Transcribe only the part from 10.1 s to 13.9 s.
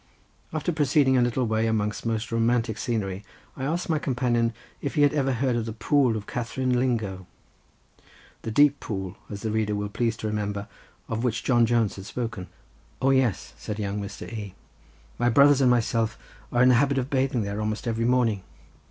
to remember, of which John Jones had spoken. "O yes," said